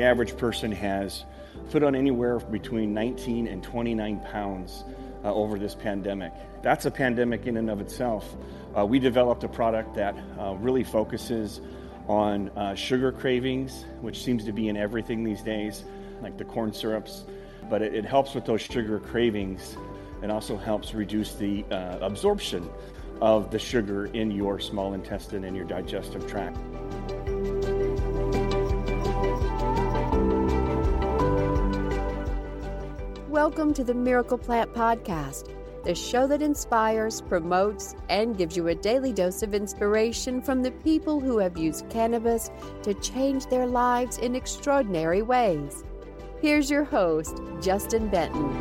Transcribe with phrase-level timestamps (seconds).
[0.00, 1.26] the average person has
[1.70, 4.82] put on anywhere between 19 and 29 pounds
[5.22, 6.32] uh, over this pandemic.
[6.62, 8.34] That's a pandemic in and of itself.
[8.74, 11.60] Uh, we developed a product that uh, really focuses
[12.08, 15.84] on uh, sugar cravings, which seems to be in everything these days,
[16.22, 17.24] like the corn syrups.
[17.68, 19.76] But it, it helps with those sugar cravings
[20.22, 22.70] and also helps reduce the uh, absorption
[23.20, 26.56] of the sugar in your small intestine and your digestive tract.
[33.50, 35.52] Welcome to the Miracle Plant Podcast,
[35.84, 40.70] the show that inspires, promotes, and gives you a daily dose of inspiration from the
[40.70, 42.48] people who have used cannabis
[42.84, 45.82] to change their lives in extraordinary ways.
[46.40, 48.54] Here's your host, Justin Benton.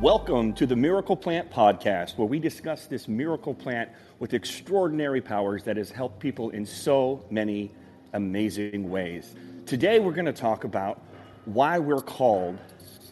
[0.00, 3.90] Welcome to the Miracle Plant Podcast, where we discuss this miracle plant
[4.20, 7.72] with extraordinary powers that has helped people in so many
[8.12, 9.34] amazing ways.
[9.66, 11.02] Today, we're going to talk about
[11.44, 12.58] why we're called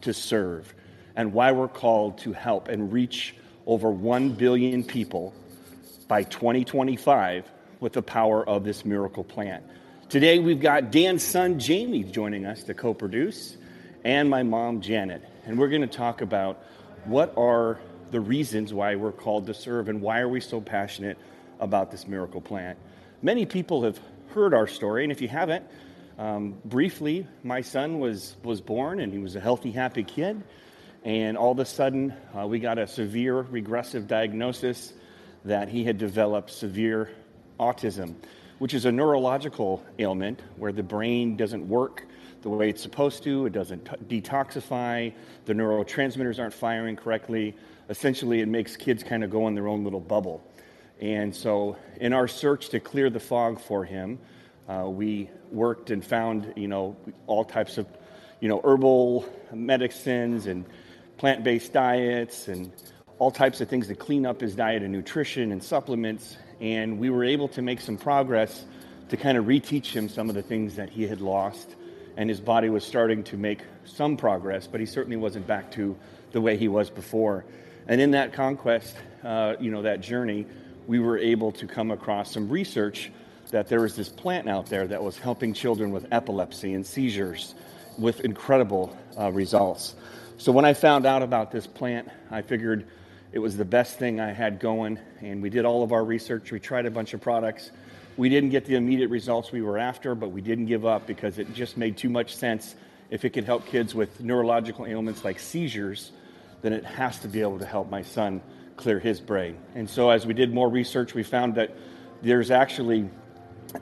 [0.03, 0.75] to serve
[1.15, 3.35] and why we're called to help and reach
[3.67, 5.35] over 1 billion people
[6.09, 9.65] by 2025 with the power of this miracle plant.
[10.09, 13.57] Today, we've got Dan's son, Jamie, joining us to co produce,
[14.05, 15.23] and my mom, Janet.
[15.47, 16.63] And we're going to talk about
[17.07, 17.81] what are
[18.13, 21.19] the reasons why we're called to serve and why are we so passionate
[21.59, 22.79] about this miracle plant.
[23.21, 25.65] Many people have heard our story, and if you haven't,
[26.19, 30.42] um, briefly, my son was, was born and he was a healthy, happy kid.
[31.05, 34.92] And all of a sudden, uh, we got a severe regressive diagnosis
[35.44, 37.11] that he had developed severe
[37.61, 38.14] autism,
[38.59, 42.05] which is a neurological ailment where the brain doesn't work
[42.42, 45.12] the way it's supposed to, it doesn't t- detoxify,
[45.47, 47.56] the neurotransmitters aren't firing correctly.
[47.89, 50.44] Essentially, it makes kids kind of go in their own little bubble.
[51.00, 54.21] And so, in our search to clear the fog for him,
[54.69, 56.97] uh, we worked and found, you know,
[57.27, 57.87] all types of,
[58.41, 60.65] you know, herbal medicines and
[61.19, 62.72] plant-based diets and
[63.19, 66.37] all types of things to clean up his diet and nutrition and supplements.
[66.60, 68.65] And we were able to make some progress
[69.09, 71.76] to kind of reteach him some of the things that he had lost.
[72.16, 75.97] And his body was starting to make some progress, but he certainly wasn't back to
[76.32, 77.44] the way he was before.
[77.87, 80.47] And in that conquest, uh, you know, that journey,
[80.87, 83.12] we were able to come across some research
[83.51, 87.55] that there was this plant out there that was helping children with epilepsy and seizures
[87.99, 89.95] with incredible uh, results.
[90.39, 92.87] So when I found out about this plant, I figured
[93.33, 96.53] it was the best thing I had going, and we did all of our research.
[96.53, 97.71] We tried a bunch of products.
[98.17, 101.39] We didn't get the immediate results we were after, but we didn't give up because
[101.39, 102.75] it just made too much sense.
[103.11, 106.12] If it could help kids with neurological ailments like seizures,
[106.62, 108.43] then it has to be able to help my son
[108.77, 109.56] clear his brain.
[109.75, 111.77] And so, as we did more research, we found that
[112.23, 113.09] there's actually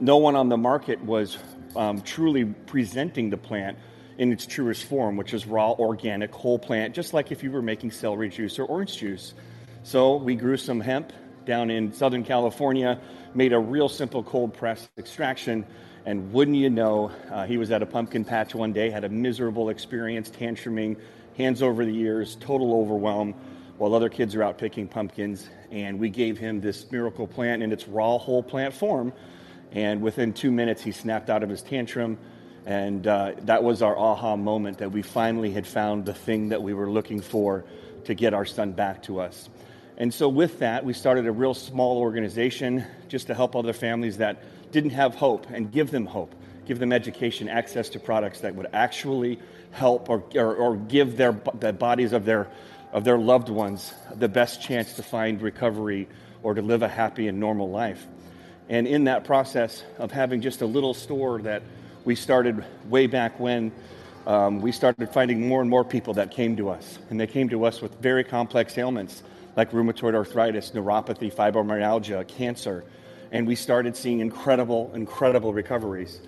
[0.00, 1.39] no one on the market was
[1.77, 3.78] um, truly presenting the plant
[4.19, 7.62] in its truest form, which is raw, organic, whole plant, just like if you were
[7.62, 9.34] making celery juice or orange juice.
[9.83, 11.12] So we grew some hemp
[11.44, 13.00] down in Southern California,
[13.34, 15.67] made a real simple cold press extraction,
[16.06, 19.09] and wouldn't you know, uh, he was at a pumpkin patch one day, had a
[19.09, 20.97] miserable experience, tantruming,
[21.37, 23.34] hands over the ears, total overwhelm,
[23.78, 25.49] while other kids are out picking pumpkins.
[25.71, 29.12] And we gave him this miracle plant in its raw, whole plant form
[29.75, 32.17] and within two minutes, he snapped out of his tantrum.
[32.65, 36.62] And uh, that was our aha moment that we finally had found the thing that
[36.62, 37.65] we were looking for
[38.05, 39.51] to get our son back to us.
[39.97, 44.17] And so, with that, we started a real small organization just to help other families
[44.19, 44.43] that
[44.73, 46.35] didn't have hope and give them hope,
[46.67, 49.39] give them education, access to products that would actually
[49.71, 52.49] help or, or, or give their, the bodies of their,
[52.93, 56.09] of their loved ones the best chance to find recovery
[56.43, 58.05] or to live a happy and normal life.
[58.69, 61.63] And in that process of having just a little store that
[62.05, 63.73] we started way back when,
[64.27, 66.99] um, we started finding more and more people that came to us.
[67.11, 69.23] And they came to us with very complex ailments
[69.56, 72.85] like rheumatoid arthritis, neuropathy, fibromyalgia, cancer.
[73.33, 76.21] And we started seeing incredible, incredible recoveries.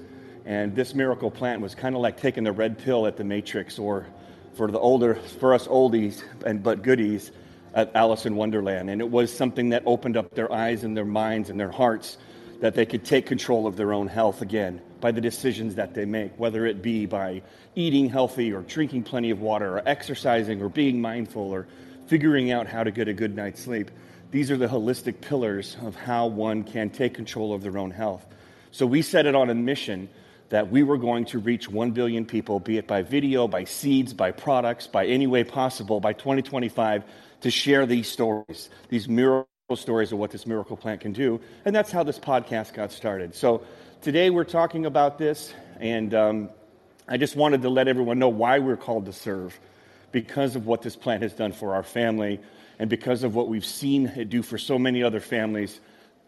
[0.44, 3.78] And this miracle plant was kind of like taking the red pill at the Matrix,
[3.78, 4.06] or
[4.54, 7.32] for the older, for us oldies and but goodies,
[7.74, 8.88] at Alice in Wonderland.
[8.90, 12.16] And it was something that opened up their eyes and their minds and their hearts
[12.60, 16.04] that they could take control of their own health again by the decisions that they
[16.04, 17.42] make, whether it be by
[17.74, 21.66] eating healthy or drinking plenty of water or exercising or being mindful or
[22.06, 23.90] figuring out how to get a good night's sleep.
[24.30, 28.26] These are the holistic pillars of how one can take control of their own health.
[28.70, 30.08] So we set it on a mission
[30.48, 34.14] that we were going to reach 1 billion people, be it by video, by seeds,
[34.14, 37.04] by products, by any way possible by 2025
[37.40, 41.40] to share these stories, these miracle stories of what this miracle plant can do.
[41.64, 43.34] And that's how this podcast got started.
[43.34, 43.62] So
[44.00, 46.50] today we're talking about this, and um,
[47.08, 49.58] I just wanted to let everyone know why we're called to serve
[50.12, 52.38] because of what this plant has done for our family
[52.78, 55.80] and because of what we've seen it do for so many other families.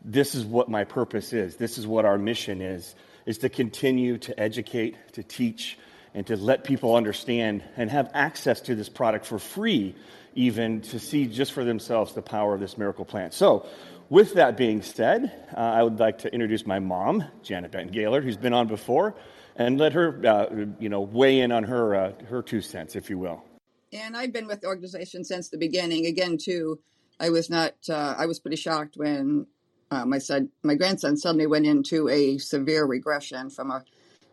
[0.04, 1.54] This is what my purpose is.
[1.54, 5.78] This is what our mission is is to continue to educate, to teach,
[6.12, 9.94] and to let people understand and have access to this product for free,
[10.34, 13.34] even to see just for themselves the power of this miracle plant.
[13.34, 13.66] So,
[14.10, 18.22] with that being said, uh, I would like to introduce my mom, Janet Benton Gaylor,
[18.22, 19.14] who's been on before,
[19.56, 23.10] and let her, uh, you know, weigh in on her uh, her two cents, if
[23.10, 23.44] you will.
[23.92, 26.06] And I've been with the organization since the beginning.
[26.06, 26.78] Again, too,
[27.20, 27.74] I was not.
[27.88, 29.46] Uh, I was pretty shocked when
[29.90, 33.84] uh, my son, my grandson, suddenly went into a severe regression from a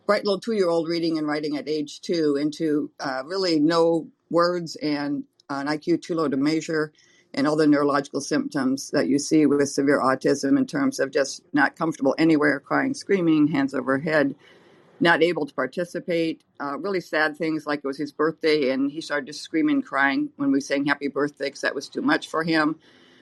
[0.06, 5.24] bright little two-year-old reading and writing at age two into uh, really no words and
[5.50, 6.92] an IQ too low to measure,
[7.34, 11.42] and all the neurological symptoms that you see with severe autism in terms of just
[11.52, 14.34] not comfortable anywhere, crying, screaming, hands over head,
[15.00, 16.42] not able to participate.
[16.60, 20.30] Uh, really sad things like it was his birthday and he started just screaming, crying
[20.36, 22.76] when we sang happy birthday because that was too much for him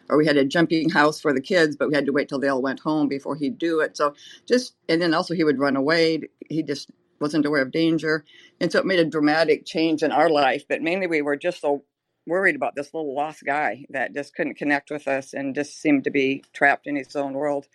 [0.09, 2.38] or we had a jumping house for the kids, but we had to wait till
[2.38, 3.97] they all went home before he'd do it.
[3.97, 4.15] So
[4.47, 6.21] just, and then also he would run away.
[6.49, 6.91] He just
[7.21, 8.25] wasn't aware of danger.
[8.61, 10.65] And so it made a dramatic change in our life.
[10.69, 11.85] But mainly we were just so
[12.26, 16.05] worried about this little lost guy that just couldn't connect with us and just seemed
[16.05, 17.69] to be trapped in his own world.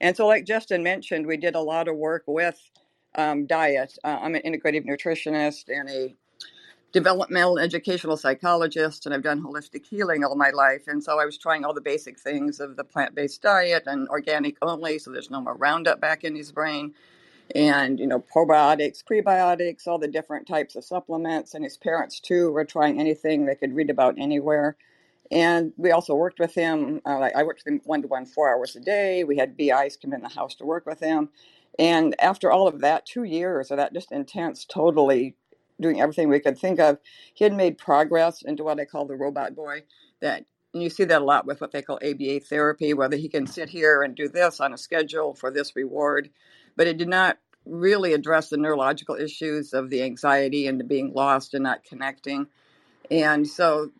[0.00, 2.60] And so, like Justin mentioned, we did a lot of work with
[3.16, 3.98] um, diet.
[4.04, 6.14] Uh, I'm an integrative nutritionist and a
[6.92, 10.84] developmental educational psychologist and I've done holistic healing all my life.
[10.88, 14.08] And so I was trying all the basic things of the plant based diet and
[14.08, 16.94] organic only, so there's no more Roundup back in his brain.
[17.54, 21.54] And, you know, probiotics, prebiotics, all the different types of supplements.
[21.54, 24.76] And his parents, too, were trying anything they could read about anywhere.
[25.30, 27.00] And we also worked with him.
[27.06, 29.24] Uh, like I worked with him one to one, four hours a day.
[29.24, 31.30] We had BIs come in the house to work with him.
[31.78, 35.36] And after all of that, two years of that just intense, totally
[35.80, 36.98] doing everything we could think of.
[37.34, 39.84] He had made progress into what I call the robot boy.
[40.20, 43.28] That and you see that a lot with what they call ABA therapy, whether he
[43.28, 46.28] can sit here and do this on a schedule for this reward,
[46.78, 51.12] but it did not really address the neurological issues of the anxiety and the being
[51.12, 52.46] lost and not connecting.
[53.10, 53.90] And so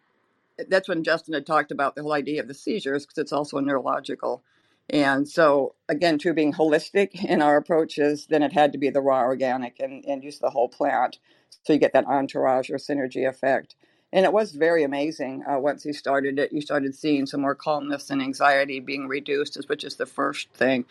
[0.68, 3.58] that's when Justin had talked about the whole idea of the seizures because it's also
[3.58, 4.44] neurological.
[4.88, 9.00] And so, again, to being holistic in our approaches, then it had to be the
[9.00, 11.18] raw organic and, and use the whole plant.
[11.64, 13.74] So you get that entourage or synergy effect.
[14.12, 15.44] And it was very amazing.
[15.46, 19.58] Uh, once you started it, you started seeing some more calmness and anxiety being reduced,
[19.68, 20.86] which is the first thing,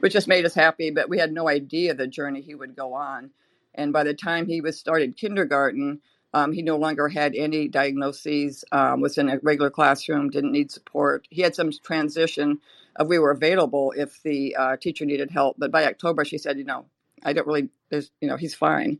[0.00, 0.90] which just made us happy.
[0.90, 3.30] But we had no idea the journey he would go on.
[3.74, 6.00] And by the time he was started kindergarten,
[6.32, 10.70] um, he no longer had any diagnoses, um, was in a regular classroom, didn't need
[10.70, 11.26] support.
[11.30, 12.58] He had some transition
[12.96, 15.56] of we were available if the uh, teacher needed help.
[15.58, 16.86] But by October, she said, you know,
[17.24, 18.98] I don't really, there's, you know, he's fine.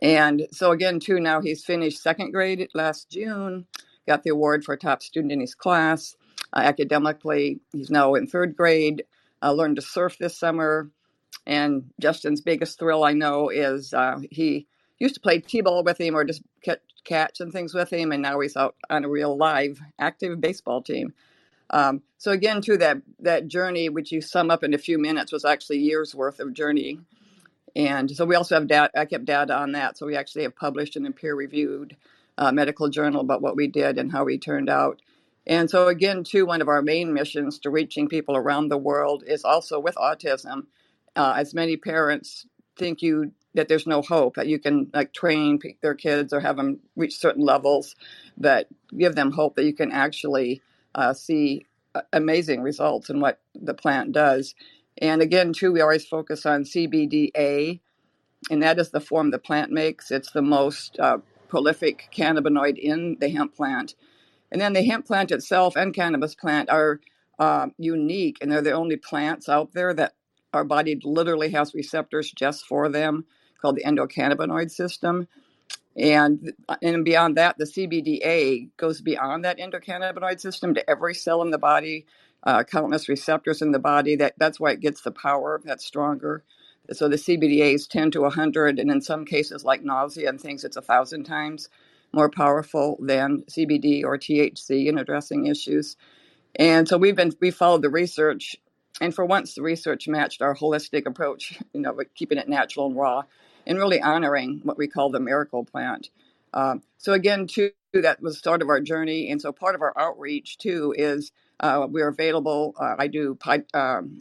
[0.00, 3.66] And so again, too, now he's finished second grade last June,
[4.06, 6.16] got the award for top student in his class.
[6.54, 9.04] Uh, academically, he's now in third grade,
[9.42, 10.90] uh, learned to surf this summer.
[11.46, 14.66] And Justin's biggest thrill, I know, is uh, he
[14.98, 16.42] used to play t-ball with him or just
[17.04, 20.82] catch, and things with him, and now he's out on a real live active baseball
[20.82, 21.12] team.
[21.70, 25.32] Um, so again, too, that that journey, which you sum up in a few minutes,
[25.32, 27.00] was actually years worth of journey.
[27.74, 28.90] And so we also have data.
[28.94, 29.96] I kept data on that.
[29.96, 31.96] So we actually have published in a peer-reviewed
[32.36, 35.00] uh, medical journal about what we did and how we turned out.
[35.46, 39.24] And so again, too, one of our main missions to reaching people around the world
[39.26, 40.66] is also with autism.
[41.16, 42.46] Uh, as many parents
[42.76, 46.56] think you that there's no hope that you can like train their kids or have
[46.56, 47.94] them reach certain levels,
[48.38, 50.62] but give them hope that you can actually
[50.94, 51.66] uh, see
[52.12, 54.54] amazing results in what the plant does.
[54.98, 57.80] And again, too, we always focus on CBDA,
[58.50, 60.10] and that is the form the plant makes.
[60.10, 61.18] It's the most uh,
[61.48, 63.94] prolific cannabinoid in the hemp plant.
[64.52, 67.00] And then the hemp plant itself and cannabis plant are
[67.40, 70.14] uh, unique, and they're the only plants out there that
[70.54, 73.26] our body literally has receptors just for them
[73.62, 75.28] called the endocannabinoid system.
[75.96, 81.50] And and beyond that, the CBDA goes beyond that endocannabinoid system to every cell in
[81.50, 82.06] the body,
[82.44, 84.16] uh, countless receptors in the body.
[84.16, 86.44] That that's why it gets the power that's stronger.
[86.92, 90.64] So the CBDA is 10 to 100, and in some cases, like nausea and things,
[90.64, 91.68] it's a thousand times
[92.12, 95.96] more powerful than CBD or THC in addressing issues.
[96.56, 98.56] And so we've been we followed the research,
[99.00, 101.58] and for once, the research matched our holistic approach.
[101.74, 103.22] You know, keeping it natural and raw
[103.66, 106.10] and really honoring what we call the miracle plant.
[106.54, 109.82] Um, so again, too, that was the start of our journey, and so part of
[109.82, 112.74] our outreach too is uh, we're available.
[112.78, 113.38] Uh, I do
[113.74, 114.18] um,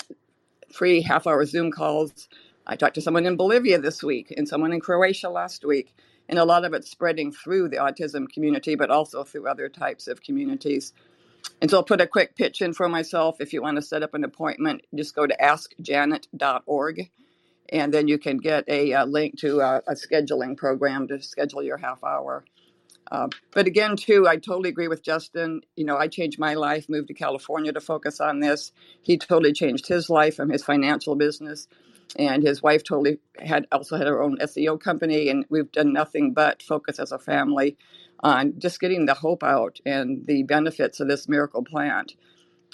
[0.74, 2.14] free half-hour Zoom calls
[2.66, 5.94] I talked to someone in Bolivia this week and someone in Croatia last week.
[6.30, 10.08] And a lot of it's spreading through the autism community, but also through other types
[10.08, 10.94] of communities.
[11.62, 13.38] And so I'll put a quick pitch in for myself.
[13.40, 17.10] If you want to set up an appointment, just go to askjanet.org
[17.70, 21.78] and then you can get a, uh link to a, scheduling program to schedule your
[21.78, 22.44] half hour.
[23.12, 25.62] Uh, but again, too, I totally agree with Justin.
[25.76, 28.72] You know, I changed my life, moved to California to focus on this.
[29.02, 31.68] He totally changed his life from his financial business,
[32.18, 36.34] and his wife totally had also had her own SEO company, and we've done nothing
[36.34, 37.78] but focus as a family
[38.20, 42.14] on just getting the hope out and the benefits of this miracle plant.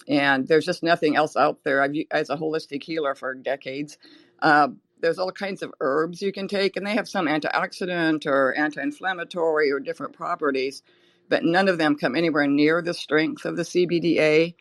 [0.07, 1.81] And there's just nothing else out there.
[1.81, 3.97] I've as a holistic healer for decades.
[4.41, 8.53] Uh, there's all kinds of herbs you can take, and they have some antioxidant or
[8.53, 10.81] anti-inflammatory or different properties,
[11.29, 14.55] but none of them come anywhere near the strength of the CBDA.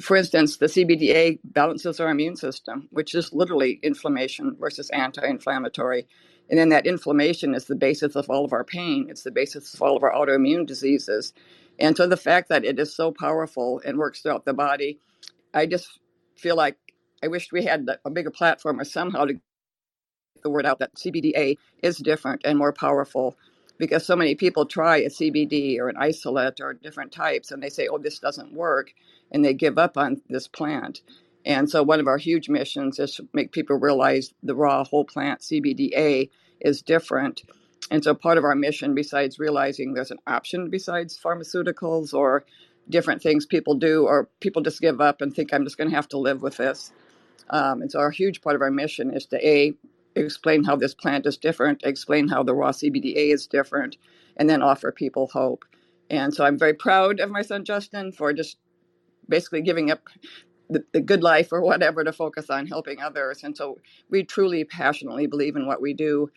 [0.00, 6.06] For instance, the CBDA balances our immune system, which is literally inflammation versus anti-inflammatory.
[6.50, 9.06] And then that inflammation is the basis of all of our pain.
[9.10, 11.32] It's the basis of all of our autoimmune diseases.
[11.78, 14.98] And so the fact that it is so powerful and works throughout the body,
[15.54, 15.98] I just
[16.36, 16.76] feel like
[17.22, 19.42] I wish we had a bigger platform or somehow to get
[20.42, 23.36] the word out that CBDA is different and more powerful
[23.78, 27.70] because so many people try a CBD or an isolate or different types and they
[27.70, 28.92] say, oh, this doesn't work,
[29.32, 31.00] and they give up on this plant.
[31.44, 35.04] And so, one of our huge missions is to make people realize the raw whole
[35.04, 37.42] plant CBDA is different.
[37.90, 42.44] And so, part of our mission, besides realizing there's an option besides pharmaceuticals or
[42.88, 45.96] different things people do, or people just give up and think I'm just going to
[45.96, 46.92] have to live with this,
[47.50, 49.74] um, and so, our huge part of our mission is to a
[50.14, 53.96] explain how this plant is different, explain how the raw CBDA is different,
[54.36, 55.64] and then offer people hope.
[56.10, 58.58] And so, I'm very proud of my son Justin for just
[59.32, 60.00] basically giving up
[60.68, 63.42] the, the good life or whatever to focus on helping others.
[63.42, 63.78] And so,
[64.10, 66.30] we truly passionately believe in what we do.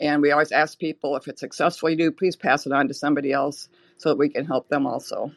[0.00, 2.94] And we always ask people if it's successful, you do, please pass it on to
[2.94, 5.32] somebody else so that we can help them also.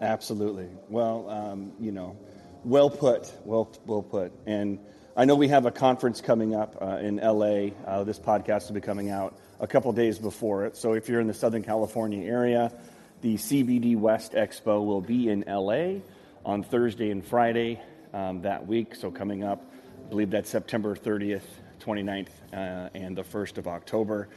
[0.00, 0.68] Absolutely.
[0.88, 2.16] Well, um, you know,
[2.64, 3.32] well put.
[3.44, 4.32] Well, well put.
[4.46, 4.78] And
[5.16, 7.70] I know we have a conference coming up uh, in LA.
[7.86, 10.76] Uh, this podcast will be coming out a couple days before it.
[10.76, 12.72] So if you're in the Southern California area,
[13.22, 16.00] the CBD West Expo will be in LA
[16.44, 17.80] on Thursday and Friday
[18.12, 18.94] um, that week.
[18.94, 19.64] So coming up,
[20.06, 21.42] I believe that's September 30th,
[21.80, 22.56] 29th, uh,
[22.94, 24.28] and the 1st of October.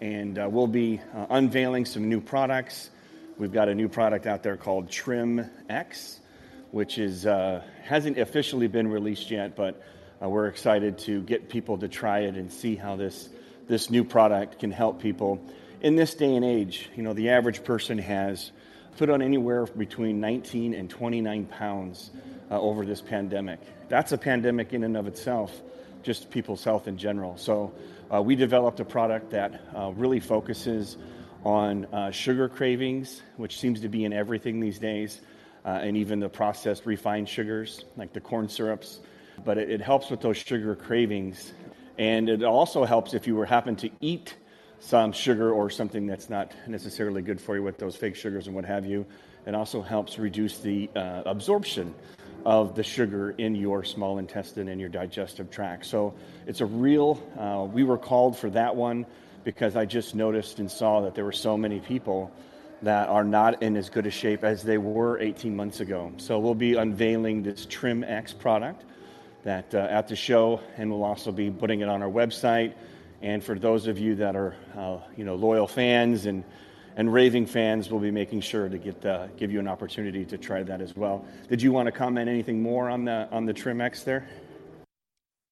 [0.00, 2.90] And uh, we'll be uh, unveiling some new products.
[3.36, 6.20] We've got a new product out there called Trim X
[6.70, 9.82] which is uh, hasn't officially been released yet, but
[10.22, 13.28] uh, we're excited to get people to try it and see how this
[13.66, 15.40] this new product can help people
[15.80, 16.90] in this day and age.
[16.96, 18.52] You know, the average person has
[18.96, 22.10] put on anywhere between 19 and 29 pounds
[22.50, 23.60] uh, over this pandemic.
[23.88, 25.52] That's a pandemic in and of itself,
[26.02, 27.36] just people's health in general.
[27.36, 27.72] So.
[28.10, 30.96] Uh, we developed a product that uh, really focuses
[31.44, 35.20] on uh, sugar cravings, which seems to be in everything these days
[35.66, 39.00] uh, and even the processed refined sugars like the corn syrups.
[39.44, 41.52] But it, it helps with those sugar cravings.
[41.98, 44.34] And it also helps if you were happen to eat
[44.80, 48.54] some sugar or something that's not necessarily good for you with those fake sugars and
[48.54, 49.06] what have you.
[49.46, 51.94] It also helps reduce the uh, absorption
[52.44, 55.86] of the sugar in your small intestine and your digestive tract.
[55.86, 56.14] So
[56.46, 59.06] it's a real, uh, we were called for that one
[59.44, 62.30] because I just noticed and saw that there were so many people
[62.82, 66.12] that are not in as good a shape as they were 18 months ago.
[66.18, 68.84] So we'll be unveiling this Trim X product
[69.44, 72.74] that uh, at the show, and we'll also be putting it on our website.
[73.22, 76.44] And for those of you that are, uh, you know, loyal fans and
[76.96, 80.38] and raving fans, we'll be making sure to get uh, give you an opportunity to
[80.38, 81.24] try that as well.
[81.48, 84.28] Did you want to comment anything more on the on the Trim X there?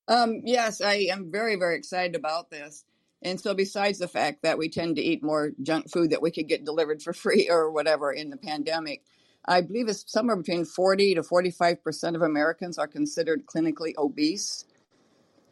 [0.09, 2.85] Um, yes, I am very very excited about this.
[3.23, 6.31] And so, besides the fact that we tend to eat more junk food that we
[6.31, 9.03] could get delivered for free or whatever in the pandemic,
[9.47, 14.65] I believe it's somewhere between 40 to 45% of Americans are considered clinically obese.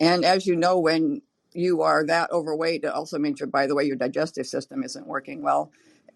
[0.00, 1.23] And as you know, when
[1.54, 5.06] you are that overweight, it also means, your, by the way, your digestive system isn't
[5.06, 5.73] working well.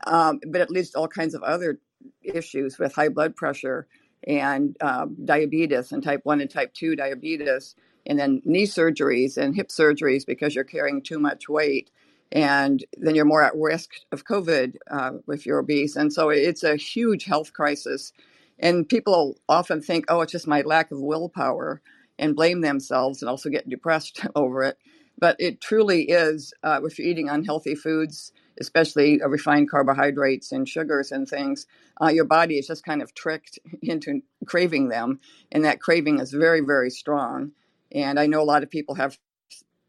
[0.06, 1.78] Um, but it leads to all kinds of other
[2.22, 3.86] issues with high blood pressure
[4.26, 7.74] and um, diabetes and type 1 and type 2 diabetes
[8.06, 11.90] and then knee surgeries and hip surgeries because you're carrying too much weight.
[12.32, 15.96] And then you're more at risk of COVID uh, if you're obese.
[15.96, 18.12] And so it's a huge health crisis.
[18.58, 21.82] And people often think, oh, it's just my lack of willpower
[22.18, 24.78] and blame themselves and also get depressed over it.
[25.18, 30.68] But it truly is, uh, if you're eating unhealthy foods, especially uh, refined carbohydrates and
[30.68, 31.66] sugars and things,
[32.02, 35.20] uh, your body is just kind of tricked into craving them.
[35.52, 37.52] And that craving is very, very strong.
[37.92, 39.18] And I know a lot of people have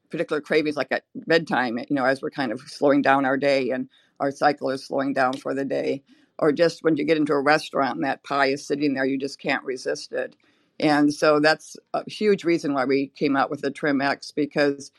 [0.09, 3.69] particular cravings like at bedtime, you know, as we're kind of slowing down our day
[3.71, 6.03] and our cycle is slowing down for the day.
[6.39, 9.19] Or just when you get into a restaurant and that pie is sitting there, you
[9.19, 10.35] just can't resist it.
[10.79, 14.91] And so that's a huge reason why we came out with the Trim X because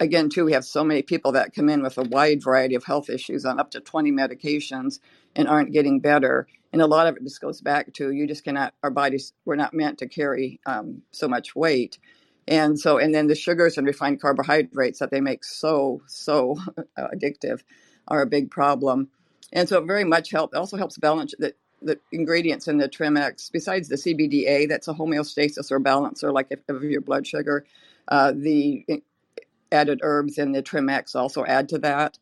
[0.00, 2.84] again, too, we have so many people that come in with a wide variety of
[2.84, 5.00] health issues on up to 20 medications
[5.34, 6.46] and aren't getting better.
[6.72, 9.56] And a lot of it just goes back to you just cannot, our bodies were
[9.56, 11.98] not meant to carry um, so much weight.
[12.48, 16.56] And so, and then the sugars and refined carbohydrates that they make so, so
[16.98, 17.62] addictive
[18.08, 19.08] are a big problem.
[19.52, 22.88] And so it very much helps, it also helps balance the, the ingredients in the
[22.88, 27.26] Trim X, besides the CBDA, that's a homeostasis or balancer, like if, of your blood
[27.26, 27.64] sugar.
[28.08, 28.84] Uh, the
[29.72, 32.18] added herbs in the Trim X also add to that.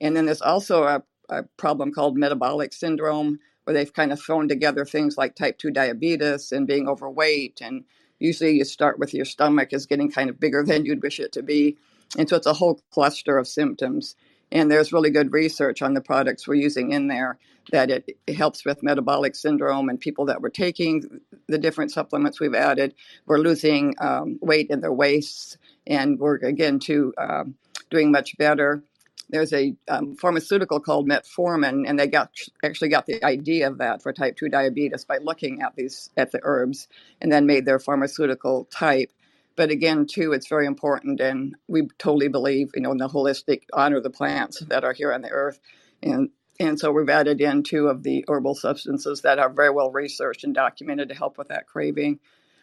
[0.00, 4.48] And then there's also a, a problem called metabolic syndrome, where they've kind of thrown
[4.48, 7.60] together things like type 2 diabetes and being overweight.
[7.60, 7.84] And
[8.18, 11.32] usually you start with your stomach is getting kind of bigger than you'd wish it
[11.32, 11.76] to be.
[12.16, 14.14] And so it's a whole cluster of symptoms.
[14.52, 17.38] And there's really good research on the products we're using in there
[17.72, 22.38] that it, it, helps with metabolic syndrome and people that were taking the different supplements
[22.38, 22.94] we've added
[23.26, 27.54] were losing um, weight in their waists and we're again to um,
[27.90, 28.82] doing much better.
[29.28, 32.30] There's a um, pharmaceutical called metformin, and they got
[32.64, 36.30] actually got the idea of that for type two diabetes by looking at these at
[36.30, 36.88] the herbs,
[37.20, 39.10] and then made their pharmaceutical type.
[39.56, 43.62] But again, too, it's very important, and we totally believe, you know, in the holistic
[43.72, 45.58] honor the plants that are here on the earth,
[46.02, 49.90] and and so we've added in two of the herbal substances that are very well
[49.90, 52.20] researched and documented to help with that craving.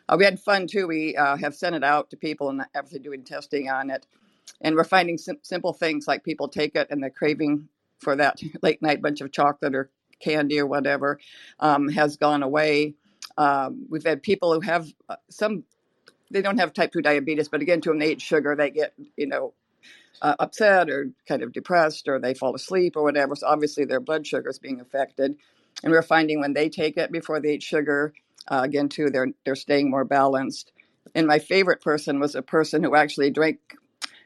[0.09, 0.87] Uh, we had fun too.
[0.87, 4.05] We uh, have sent it out to people and actually doing testing on it.
[4.61, 7.69] And we're finding sim- simple things like people take it and the craving
[7.99, 11.19] for that late night bunch of chocolate or candy or whatever
[11.59, 12.95] um, has gone away.
[13.37, 15.63] Um, we've had people who have uh, some,
[16.31, 18.93] they don't have type 2 diabetes, but again, to them, they eat sugar, they get,
[19.17, 19.53] you know,
[20.21, 23.35] uh, upset or kind of depressed or they fall asleep or whatever.
[23.35, 25.37] So obviously their blood sugar is being affected.
[25.83, 28.13] And we're finding when they take it before they eat sugar,
[28.47, 30.71] uh, again, too, they're they're staying more balanced.
[31.15, 33.59] And my favorite person was a person who actually drank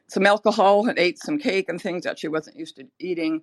[0.08, 3.42] some alcohol and ate some cake and things that she wasn't used to eating.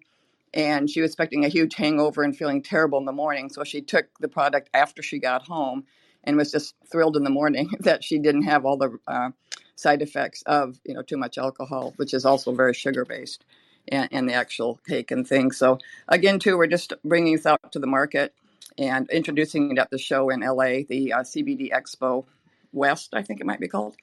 [0.55, 3.51] And she was expecting a huge hangover and feeling terrible in the morning.
[3.51, 5.85] So she took the product after she got home
[6.23, 9.31] and was just thrilled in the morning that she didn't have all the uh,
[9.77, 13.45] side effects of you know too much alcohol, which is also very sugar based,
[13.89, 15.57] and, and the actual cake and things.
[15.57, 18.35] So again, too, we're just bringing this out to the market
[18.79, 22.24] and introducing it at the show in LA, the uh, CBD Expo
[22.72, 23.96] West, I think it might be called.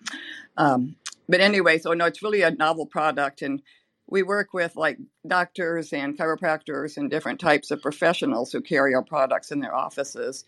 [0.57, 0.95] Um,
[1.27, 3.61] but anyway, so no, it's really a novel product, and
[4.07, 4.97] we work with like
[5.27, 10.43] doctors and chiropractors and different types of professionals who carry our products in their offices.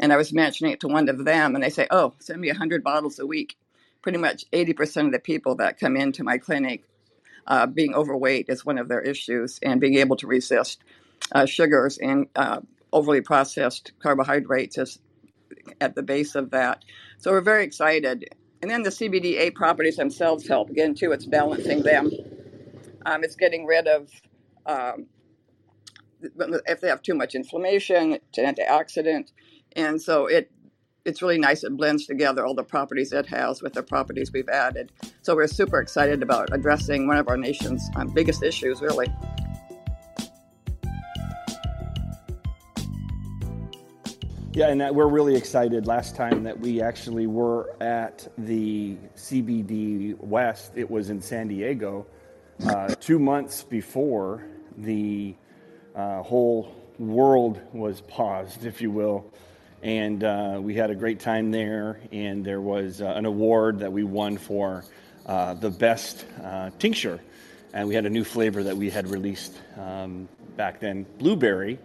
[0.00, 2.48] And I was mentioning it to one of them, and they say, "Oh, send me
[2.50, 3.56] hundred bottles a week."
[4.02, 6.84] Pretty much eighty percent of the people that come into my clinic
[7.48, 10.84] uh, being overweight is one of their issues, and being able to resist
[11.32, 12.60] uh, sugars and uh,
[12.92, 14.98] overly processed carbohydrates is
[15.80, 16.84] at the base of that.
[17.18, 18.24] So we're very excited.
[18.62, 20.70] And then the CBDA properties themselves help.
[20.70, 22.10] Again, too, it's balancing them.
[23.06, 24.10] Um, it's getting rid of,
[24.66, 25.06] um,
[26.20, 29.30] if they have too much inflammation, it's an antioxidant.
[29.76, 30.50] And so it
[31.04, 31.64] it's really nice.
[31.64, 34.92] It blends together all the properties it has with the properties we've added.
[35.22, 39.06] So we're super excited about addressing one of our nation's um, biggest issues, really.
[44.58, 45.86] Yeah, and we're really excited.
[45.86, 52.04] Last time that we actually were at the CBD West, it was in San Diego,
[52.66, 54.42] uh, two months before
[54.76, 55.36] the
[55.94, 59.32] uh, whole world was paused, if you will.
[59.84, 63.92] And uh, we had a great time there, and there was uh, an award that
[63.92, 64.84] we won for
[65.26, 67.20] uh, the best uh, tincture.
[67.72, 71.78] And we had a new flavor that we had released um, back then, blueberry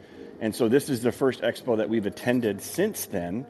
[0.44, 3.46] and so this is the first expo that we've attended since then.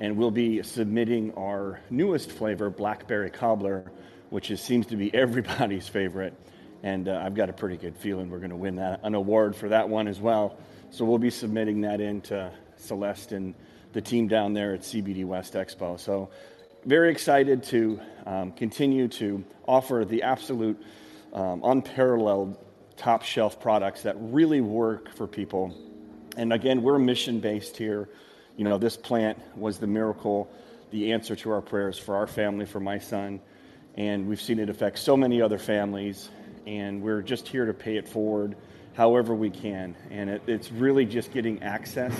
[0.00, 3.92] And we'll be submitting our newest flavor, Blackberry Cobbler,
[4.28, 6.34] which is, seems to be everybody's favorite.
[6.82, 9.54] And uh, I've got a pretty good feeling we're going to win that, an award
[9.54, 10.58] for that one as well.
[10.90, 13.54] So we'll be submitting that in to Celeste and
[13.92, 15.96] the team down there at CBD West Expo.
[15.96, 16.30] So
[16.84, 20.82] very excited to um, continue to offer the absolute
[21.32, 22.58] um, unparalleled
[22.96, 25.72] top shelf products that really work for people
[26.36, 28.08] and again, we're mission based here.
[28.56, 30.50] You know, this plant was the miracle,
[30.90, 33.40] the answer to our prayers for our family, for my son.
[33.96, 36.30] And we've seen it affect so many other families.
[36.66, 38.56] And we're just here to pay it forward
[38.94, 39.96] however we can.
[40.10, 42.14] And it, it's really just getting access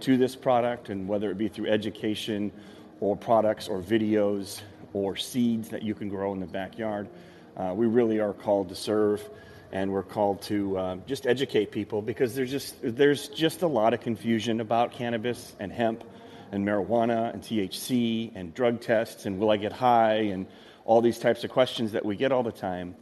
[0.00, 2.52] to this product, and whether it be through education
[3.00, 4.60] or products or videos
[4.92, 7.08] or seeds that you can grow in the backyard.
[7.56, 9.28] Uh, we really are called to serve
[9.74, 13.92] and we're called to uh, just educate people because there's just there's just a lot
[13.92, 16.04] of confusion about cannabis and hemp
[16.52, 20.46] and marijuana and THC and drug tests and will I get high and
[20.84, 22.94] all these types of questions that we get all the time.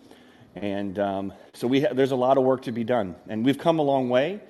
[0.55, 3.59] And um, so we ha- there's a lot of work to be done, and we've
[3.59, 4.41] come a long way.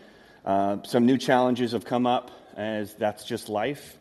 [0.45, 3.99] Uh, some new challenges have come up, as that's just life.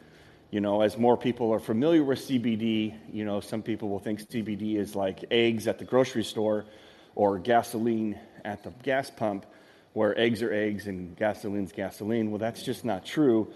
[0.50, 4.22] You know, as more people are familiar with CBD, you know, some people will think
[4.22, 6.66] CBD is like eggs at the grocery store
[7.16, 9.46] or gasoline at the gas pump,
[9.94, 12.32] where eggs are eggs and gasoline's gasoline.
[12.32, 13.52] Well, that's just not true.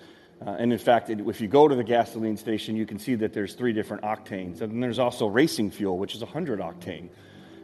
[0.46, 3.16] Uh, and in fact, it, if you go to the gasoline station, you can see
[3.16, 4.62] that there's three different octanes.
[4.62, 7.10] And there's also racing fuel, which is 100 octane,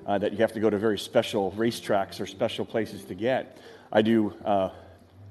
[0.08, 3.58] uh, that you have to go to very special racetracks or special places to get.
[3.91, 4.69] I do, uh,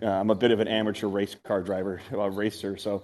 [0.03, 3.03] uh I'm a bit of an amateur race car driver, a racer, so.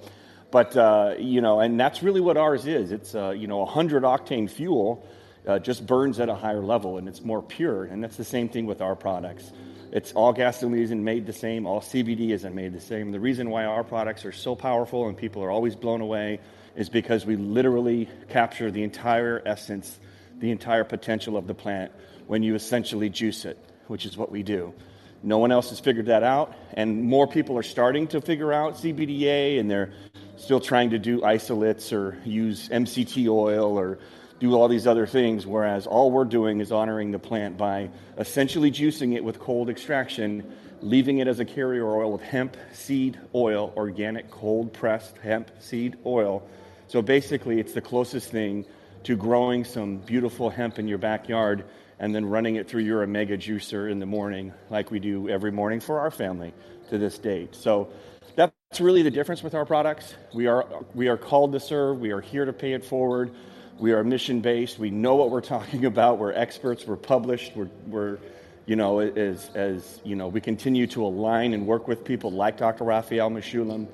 [0.53, 2.93] But, uh, you know, and that's really what ours is.
[2.93, 5.05] It's, uh, you know, 100 octane fuel
[5.47, 7.85] uh, just burns at a higher level and it's more pure.
[7.85, 9.53] And that's the same thing with our products.
[9.93, 13.13] It's all gasoline isn't made the same, all CBD isn't made the same.
[13.13, 16.41] The reason why our products are so powerful and people are always blown away
[16.75, 19.99] is because we literally capture the entire essence,
[20.39, 21.93] the entire potential of the plant
[22.27, 24.75] when you essentially juice it, which is what we do.
[25.23, 28.75] No one else has figured that out, and more people are starting to figure out
[28.75, 29.93] CBDA, and they're
[30.37, 33.99] still trying to do isolates or use MCT oil or
[34.39, 38.71] do all these other things, whereas all we're doing is honoring the plant by essentially
[38.71, 43.73] juicing it with cold extraction, leaving it as a carrier oil of hemp seed oil,
[43.77, 46.47] organic cold pressed hemp seed oil.
[46.89, 48.67] So basically, it's the closest thing
[49.05, 51.65] to growing some beautiful hemp in your backyard
[51.99, 55.51] and then running it through your omega juicer in the morning, like we do every
[55.51, 56.53] morning for our family
[56.91, 57.55] to this date.
[57.55, 57.89] So
[58.35, 60.15] that's really the difference with our products.
[60.35, 63.35] We are, we are called to serve, we are here to pay it forward.
[63.79, 64.79] We are mission based.
[64.79, 66.19] We know what we're talking about.
[66.19, 66.87] We're experts.
[66.87, 67.55] We're published.
[67.55, 68.19] We're, we're
[68.65, 72.57] you know, as, as, you know, we continue to align and work with people like
[72.57, 72.85] Dr.
[72.85, 73.87] Raphael Mechoulam,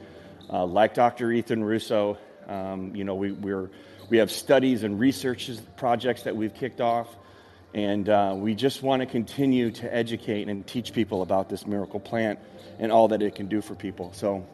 [0.51, 1.33] uh, like Dr.
[1.33, 2.16] Ethan Russo.
[2.47, 3.71] Um, you know, we, we're,
[4.09, 7.09] we have studies and research projects that we've kicked off.
[7.75, 11.99] And uh, we just want to continue to educate and teach people about this miracle
[11.99, 12.38] plant
[12.79, 14.12] and all that it can do for people.
[14.12, 14.47] So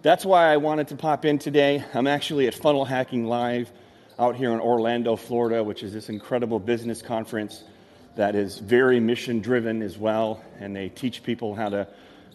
[0.00, 1.84] that's why I wanted to pop in today.
[1.92, 3.70] I'm actually at Funnel Hacking Live
[4.18, 7.62] out here in Orlando, Florida, which is this incredible business conference
[8.16, 10.42] that is very mission driven as well.
[10.58, 11.86] And they teach people how to,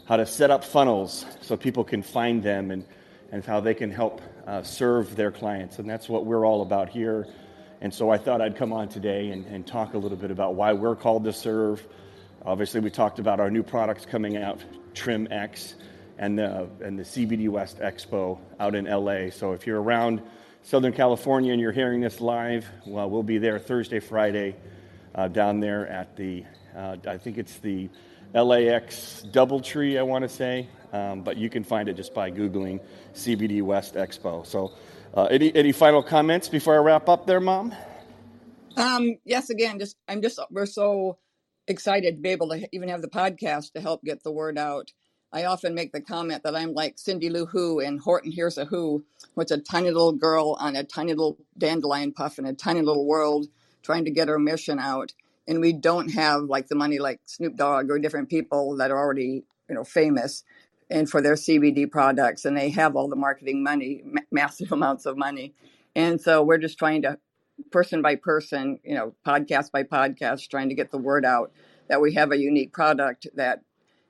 [0.05, 2.85] how to set up funnels so people can find them and,
[3.33, 5.77] and how they can help uh, serve their clients.
[5.77, 7.27] And that's what we're all about here.
[7.81, 10.55] And so I thought I'd come on today and, and talk a little bit about
[10.55, 11.85] why we're called to serve.
[12.45, 15.75] Obviously, we talked about our new products coming out, Trim X,
[16.17, 19.31] and the, and the CBD West Expo out in LA.
[19.31, 20.21] So if you're around,
[20.63, 24.55] Southern California and you're hearing this live, well, we'll be there Thursday, Friday,
[25.13, 27.89] uh, down there at the, uh, I think it's the
[28.33, 32.79] LAX Doubletree, I want to say, um, but you can find it just by Googling
[33.13, 34.45] CBD West Expo.
[34.45, 34.73] So,
[35.13, 37.75] uh, any, any final comments before I wrap up there, Mom?
[38.77, 41.17] Um, yes, again, just I'm just, we're so
[41.67, 44.89] excited to be able to even have the podcast to help get the word out.
[45.33, 48.65] I often make the comment that I'm like Cindy Lou Who in Horton Hears a
[48.65, 52.81] Who, which a tiny little girl on a tiny little dandelion puff in a tiny
[52.81, 53.47] little world
[53.81, 55.11] trying to get her mission out.
[55.47, 58.97] And we don't have like the money like Snoop Dogg or different people that are
[58.97, 60.43] already, you know, famous
[60.91, 65.17] and for their CBD products and they have all the marketing money, massive amounts of
[65.17, 65.55] money.
[65.95, 67.17] And so we're just trying to
[67.71, 71.51] person by person, you know, podcast by podcast, trying to get the word out
[71.89, 73.61] that we have a unique product that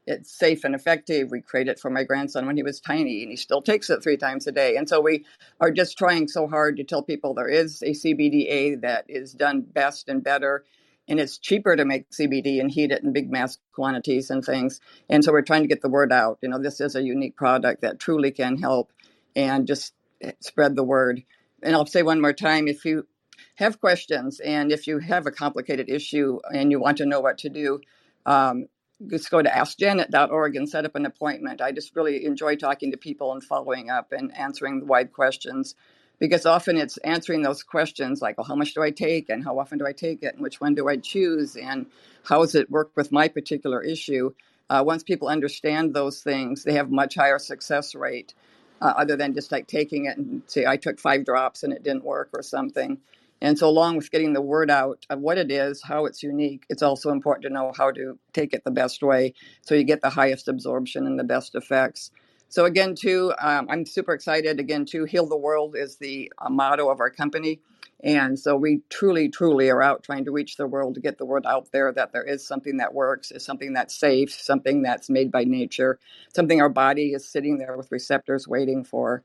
[0.06, 1.32] it's safe and effective.
[1.32, 4.04] We created it for my grandson when he was tiny, and he still takes it
[4.04, 4.76] three times a day.
[4.76, 5.26] And so we
[5.60, 9.62] are just trying so hard to tell people there is a CBDA that is done
[9.62, 10.66] best and better,
[11.08, 14.80] and it's cheaper to make CBD and heat it in big mass quantities and things.
[15.10, 16.40] And so we're trying to get the word out.
[16.42, 18.92] You know, this is a unique product that truly can help
[19.36, 21.24] and just eh, spread the word.
[21.62, 23.08] And I'll say one more time if you
[23.56, 27.38] have questions and if you have a complicated issue and you want to know what
[27.40, 27.80] to do,
[28.26, 28.68] um,
[29.10, 31.62] just go to askjanet.org and set up an appointment.
[31.62, 35.76] I just really enjoy talking to people and following up and answering the wide questions
[36.20, 39.60] because often it's answering those questions like, well, how much do I take and how
[39.60, 41.86] often do I take it and which one do I choose and
[42.24, 44.34] how does it work with my particular issue?
[44.70, 48.34] Uh, once people understand those things, they have much higher success rate
[48.82, 51.84] uh, other than just like taking it and say, I took five drops and it
[51.84, 53.00] didn't work or something.
[53.44, 56.66] And so, along with getting the word out of what it is, how it's unique,
[56.70, 60.02] it's also important to know how to take it the best way so you get
[60.02, 62.12] the highest absorption and the best effects.
[62.50, 64.60] So again, too, um, I'm super excited.
[64.62, 67.62] Again, to heal the world is the uh, motto of our company.
[68.04, 71.26] And so we truly, truly are out trying to reach the world to get the
[71.26, 75.10] word out there that there is something that works, is something that's safe, something that's
[75.10, 76.00] made by nature,
[76.36, 79.24] something our body is sitting there with receptors waiting for.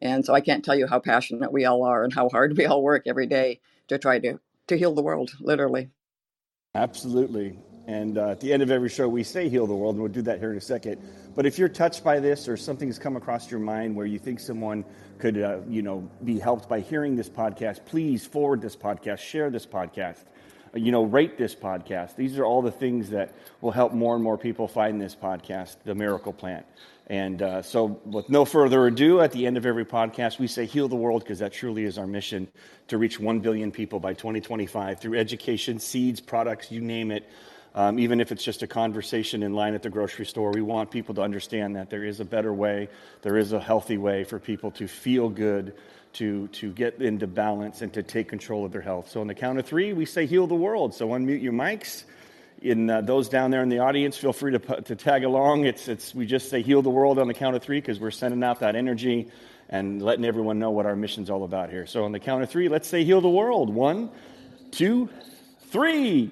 [0.00, 2.66] And so I can't tell you how passionate we all are and how hard we
[2.66, 5.90] all work every day to try to, to heal the world, literally.
[6.74, 7.58] Absolutely.
[7.86, 10.12] And uh, at the end of every show, we say heal the world, and we'll
[10.12, 11.02] do that here in a second.
[11.34, 14.38] But if you're touched by this or something's come across your mind where you think
[14.38, 14.84] someone
[15.18, 19.50] could, uh, you know, be helped by hearing this podcast, please forward this podcast, share
[19.50, 20.24] this podcast,
[20.74, 22.14] uh, you know, rate this podcast.
[22.14, 25.76] These are all the things that will help more and more people find this podcast,
[25.84, 26.64] The Miracle Plant.
[27.08, 30.66] And uh, so, with no further ado, at the end of every podcast, we say
[30.66, 32.48] heal the world because that truly is our mission
[32.88, 37.28] to reach 1 billion people by 2025 through education, seeds, products, you name it.
[37.74, 40.90] Um, even if it's just a conversation in line at the grocery store, we want
[40.90, 42.88] people to understand that there is a better way,
[43.22, 45.74] there is a healthy way for people to feel good,
[46.14, 49.10] to, to get into balance, and to take control of their health.
[49.10, 50.94] So, on the count of three, we say heal the world.
[50.94, 52.04] So, unmute your mics.
[52.62, 55.66] In uh, those down there in the audience, feel free to, to tag along.
[55.66, 58.12] It's, it's, we just say heal the world on the count of three because we're
[58.12, 59.28] sending out that energy
[59.68, 61.86] and letting everyone know what our mission's all about here.
[61.86, 63.74] So, on the count of three, let's say heal the world.
[63.74, 64.10] One,
[64.70, 65.08] two,
[65.70, 66.30] three.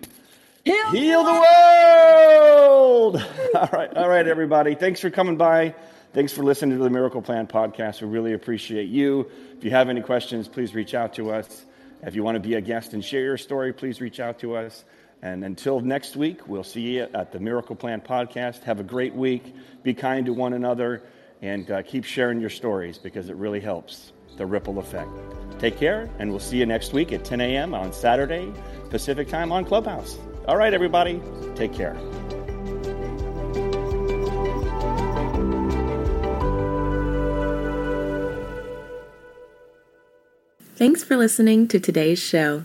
[0.64, 3.16] Heal, Heal the world!
[3.54, 4.74] All right, all right, everybody.
[4.74, 5.74] Thanks for coming by.
[6.12, 8.02] Thanks for listening to the Miracle Plant podcast.
[8.02, 9.30] We really appreciate you.
[9.56, 11.64] If you have any questions, please reach out to us.
[12.02, 14.54] If you want to be a guest and share your story, please reach out to
[14.54, 14.84] us.
[15.22, 18.62] And until next week, we'll see you at the Miracle Plant podcast.
[18.62, 19.54] Have a great week.
[19.82, 21.02] Be kind to one another
[21.42, 25.10] and uh, keep sharing your stories because it really helps the ripple effect.
[25.58, 27.74] Take care, and we'll see you next week at 10 a.m.
[27.74, 28.52] on Saturday,
[28.88, 30.18] Pacific time on Clubhouse.
[30.48, 31.20] All right, everybody,
[31.54, 31.96] take care.
[40.76, 42.64] Thanks for listening to today's show.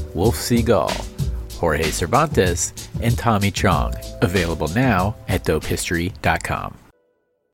[0.13, 0.91] Wolf Seagal,
[1.53, 3.93] Jorge Cervantes, and Tommy Chong.
[4.21, 6.80] Available now at dopehistory.com.